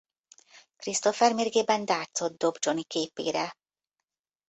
Christopher 0.79 1.33
mérgében 1.33 1.85
dartsot 1.85 2.37
dob 2.37 2.57
Johnny 2.59 2.83
képére. 2.83 3.55